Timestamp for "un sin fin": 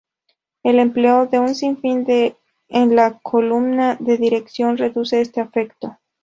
1.37-2.03